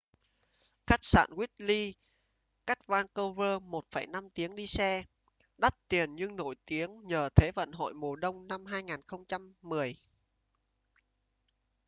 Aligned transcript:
khách 0.85 0.99
sạn 1.05 1.29
whistler 1.29 1.91
cách 2.67 2.87
vancouver 2.87 3.61
1,5 3.63 4.29
tiếng 4.33 4.55
đi 4.55 4.67
xe 4.67 5.03
đắt 5.57 5.73
tiền 5.87 6.15
nhưng 6.15 6.35
nổi 6.35 6.55
tiếng 6.65 7.07
nhờ 7.07 7.29
thế 7.35 7.51
vận 7.51 7.71
hội 7.71 7.93
mùa 7.93 8.15
đông 8.15 8.47
năm 8.47 8.65
2010 8.65 9.95